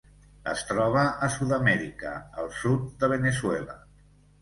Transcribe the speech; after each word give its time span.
Es 0.53 0.63
troba 0.69 1.03
a 1.27 1.29
Sud-amèrica: 1.35 2.17
el 2.47 2.53
sud 2.65 2.91
de 3.05 3.15
Veneçuela. 3.17 3.83